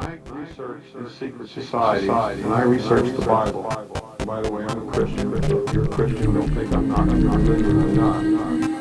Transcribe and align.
I 0.00 0.18
research 0.30 0.82
the 0.94 1.10
secret 1.10 1.50
society, 1.50 2.08
and 2.08 2.54
I 2.54 2.62
research 2.62 3.14
the 3.14 3.26
Bible. 3.26 3.64
By 4.24 4.40
the 4.40 4.50
way, 4.50 4.64
I'm 4.64 4.88
a 4.88 4.92
Christian, 4.92 5.30
but 5.30 5.44
if 5.44 5.74
you're 5.74 5.84
a 5.84 5.88
Christian, 5.88 6.32
don't 6.32 6.48
think 6.54 6.72
I'm 6.72 6.88
not. 6.88 7.00
I'm 7.00 7.22
not 7.22 7.34
I'm 7.34 7.94
not. 7.94 8.16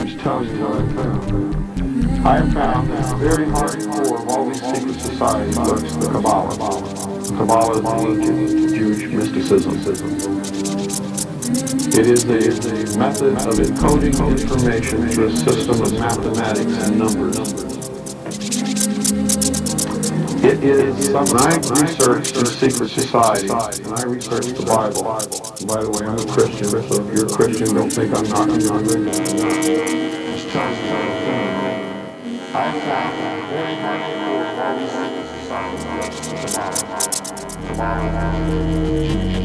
I'm 0.00 0.06
just 0.06 0.20
telling 0.20 0.48
you 0.48 0.64
what 0.64 0.80
I 0.80 0.86
found. 0.94 2.26
I 2.26 2.38
have 2.38 2.52
found 2.54 2.90
that 2.90 3.10
the 3.10 3.16
very 3.16 3.44
hardcore 3.44 4.22
of 4.22 4.28
all 4.30 4.46
these 4.46 4.62
secret 4.62 5.00
societies 5.00 5.58
lurks 5.58 5.92
the 5.96 6.06
Kabbalah. 6.10 6.56
Kabbalah 7.36 7.76
is 7.76 7.82
the 7.82 8.32
ancient 8.32 8.74
Jewish 8.74 9.04
mysticism. 9.12 9.74
It 11.94 12.06
is 12.06 12.24
a 12.24 12.98
method 12.98 13.34
of 13.34 13.54
encoding 13.56 14.16
information 14.30 15.08
through 15.10 15.26
a 15.26 15.36
system 15.36 15.82
of 15.82 15.92
mathematics 15.92 16.88
and 16.88 16.98
numbers. 16.98 17.71
Is 20.62 21.10
when 21.10 21.26
I 21.38 21.56
research 21.56 22.32
the 22.32 22.46
secret 22.46 22.90
society, 22.90 23.48
and 23.50 23.94
I 23.94 24.04
research 24.04 24.46
the 24.46 24.64
Bible. 24.64 25.02
By 25.66 25.82
the 25.82 25.90
way, 25.90 26.06
I'm 26.06 26.18
a 26.18 26.26
Christian, 26.32 26.68
so 26.68 26.78
if 26.78 27.12
you're 27.12 27.26
a 27.26 27.30
Christian, 27.30 27.74
don't 27.74 27.90
think 27.90 28.14
I'm 28.14 28.28
not. 28.28 28.48
I'm 28.48 28.60
not. 28.60 28.82
What 28.84 28.96
I 32.54 32.72
found. 32.80 33.18
That 33.18 33.50
very 33.50 33.74
hardcore 33.82 34.46
of 34.52 34.58
all 34.60 34.74
these 34.78 34.92
secret 34.92 36.52
societies, 38.12 39.41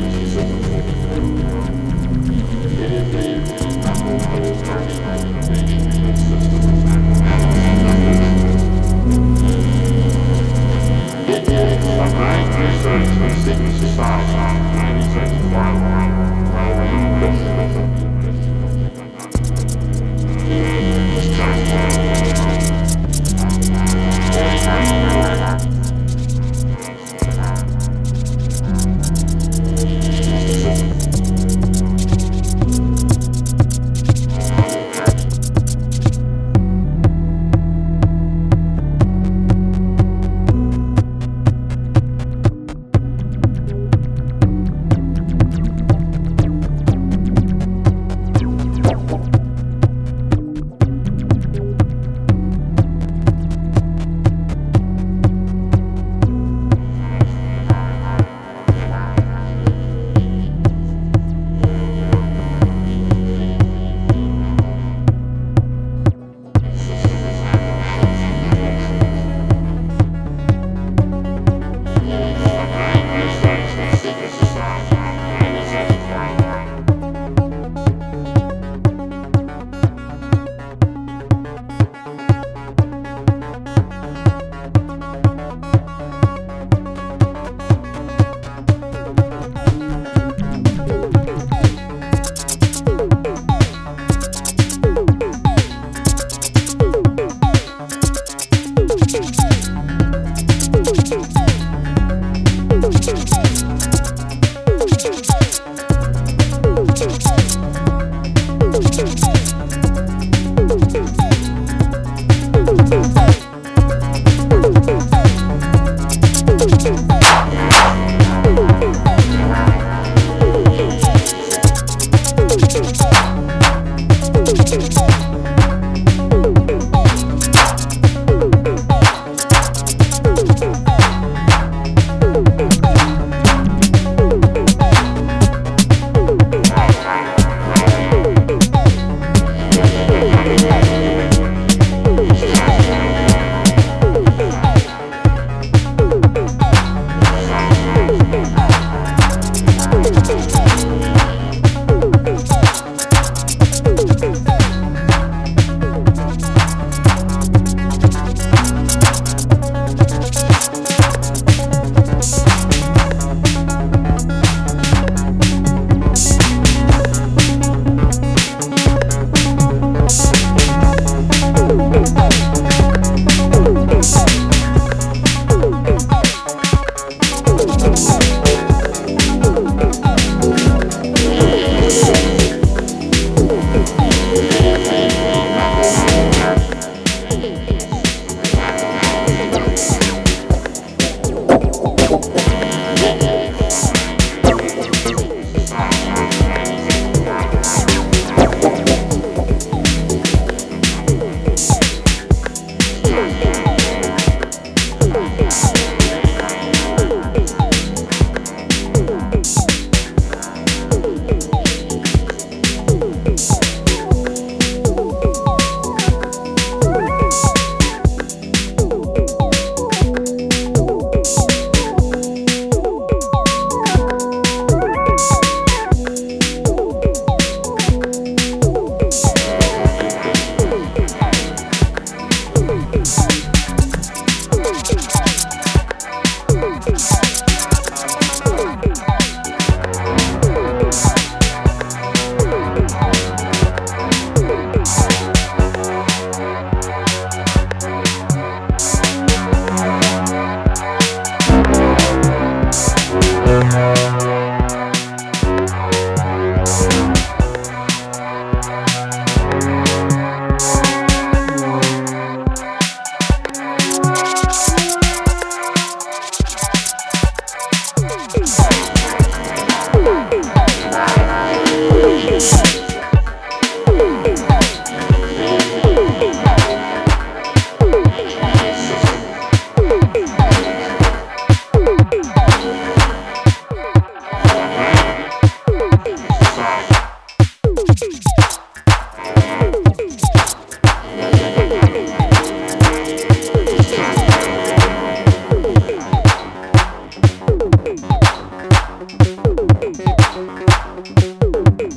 Thank 300.78 301.92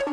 you. 0.00 0.05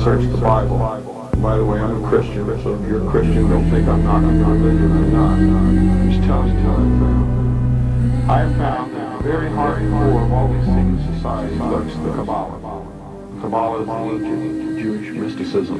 Research 0.00 0.30
the 0.30 0.36
Bible. 0.38 0.78
By 1.42 1.56
the 1.56 1.64
way, 1.64 1.78
I'm 1.78 2.04
a 2.04 2.08
Christian, 2.08 2.46
so 2.62 2.74
if 2.74 2.88
you're 2.88 3.06
a 3.06 3.10
Christian, 3.10 3.48
don't 3.48 3.70
think 3.70 3.86
I'm 3.88 4.04
not. 4.04 4.16
I'm 4.16 4.40
not. 4.40 4.50
I'm 4.50 5.12
not. 5.12 5.38
I'm 5.38 6.10
just 6.10 6.26
telling 6.26 6.58
you 6.58 6.64
what 6.68 6.78
I 6.78 6.88
found. 6.98 8.30
I 8.30 8.58
found 8.58 8.96
that 8.96 9.18
the 9.18 9.24
very 9.24 9.50
heart 9.50 9.82
and 9.82 9.92
core 9.92 10.22
of 10.22 10.32
all 10.32 10.48
these 10.48 10.64
secret 10.64 11.14
societies 11.14 11.60
lurks 11.60 11.94
the 11.94 12.12
Kabbalah. 12.14 12.60
Kabbalah 13.40 13.82
is 13.82 13.88
ancient 13.88 14.78
Jewish 14.78 15.10
mysticism. 15.10 15.78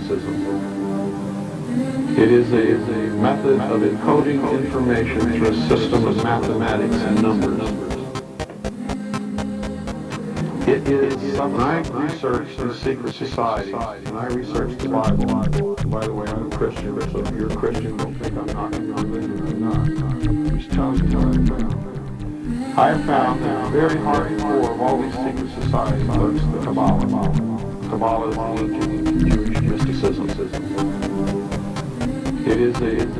It 2.18 2.30
is 2.30 2.52
a, 2.52 2.58
is 2.58 2.88
a 2.88 3.14
method 3.16 3.60
of 3.60 3.80
encoding 3.80 4.52
information 4.52 5.20
through 5.20 5.48
a 5.48 5.68
system 5.68 6.06
of 6.06 6.22
mathematics 6.22 6.96
and 6.96 7.22
numbers. 7.22 7.89
It 10.68 10.86
is 10.88 11.36
some, 11.36 11.52
when 11.52 11.62
I 11.62 11.80
research 11.88 12.56
the 12.56 12.74
secret 12.74 13.14
society, 13.14 13.72
and 13.72 14.18
I 14.18 14.26
research 14.26 14.78
the 14.78 14.88
Bible, 14.88 15.26
by 15.86 16.06
the 16.06 16.12
way, 16.12 16.26
I'm 16.28 16.52
a 16.52 16.56
Christian, 16.56 17.00
so 17.10 17.18
if 17.20 17.30
you're 17.34 17.50
a 17.50 17.56
Christian, 17.56 17.96
don't 17.96 18.14
think 18.14 18.36
I'm 18.36 18.46
not, 18.46 18.74
I'm 18.74 18.90
not 18.90 19.00
I'm 19.00 19.60
not. 19.60 20.58
Just 20.58 20.70
telling 20.72 21.10
you 21.10 21.18
what 21.18 21.26
I 21.26 21.38
found. 21.58 22.78
I 22.78 23.06
found 23.06 23.42
that 23.42 23.64
the 23.64 23.70
very 23.70 23.98
heart 24.00 24.30
and 24.30 24.40
core 24.40 24.70
of 24.72 24.80
all 24.80 25.00
these 25.02 25.14
secret 25.14 25.50
societies 25.62 26.06
lurks 26.08 26.44
the 26.44 26.58
Kabbalah. 26.64 27.06
Kabbalah 27.88 28.28
is 28.28 28.36
the 28.36 28.86
Jewish 29.28 29.60
mysticism. 29.60 30.28
It 32.46 32.60
is 32.60 32.76
a, 32.80 33.19